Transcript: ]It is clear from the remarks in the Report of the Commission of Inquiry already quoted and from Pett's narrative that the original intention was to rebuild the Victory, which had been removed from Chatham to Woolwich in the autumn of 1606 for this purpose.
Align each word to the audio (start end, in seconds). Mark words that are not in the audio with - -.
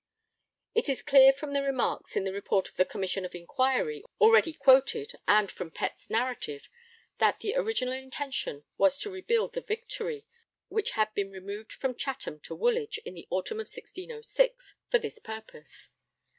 ]It 0.73 0.89
is 0.89 1.03
clear 1.03 1.31
from 1.31 1.53
the 1.53 1.61
remarks 1.61 2.15
in 2.15 2.23
the 2.23 2.33
Report 2.33 2.67
of 2.67 2.75
the 2.75 2.85
Commission 2.85 3.23
of 3.23 3.35
Inquiry 3.35 4.03
already 4.19 4.51
quoted 4.51 5.11
and 5.27 5.51
from 5.51 5.69
Pett's 5.69 6.09
narrative 6.09 6.67
that 7.19 7.41
the 7.41 7.53
original 7.55 7.93
intention 7.93 8.63
was 8.79 8.97
to 8.97 9.11
rebuild 9.11 9.53
the 9.53 9.61
Victory, 9.61 10.25
which 10.69 10.93
had 10.97 11.13
been 11.13 11.29
removed 11.29 11.71
from 11.71 11.93
Chatham 11.93 12.39
to 12.39 12.55
Woolwich 12.55 12.97
in 13.05 13.13
the 13.13 13.27
autumn 13.29 13.57
of 13.59 13.67
1606 13.69 14.73
for 14.89 14.97
this 14.97 15.19
purpose. 15.19 15.89